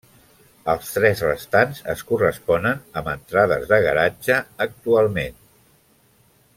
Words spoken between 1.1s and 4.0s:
restants es corresponen amb entrades de